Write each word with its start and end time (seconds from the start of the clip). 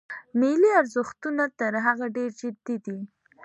ملي 0.39 0.71
ارزښتونه 0.81 1.43
تر 1.59 1.73
هغه 1.85 2.05
ډېر 2.15 2.29
جدي 2.39 2.77
دي. 2.85 2.97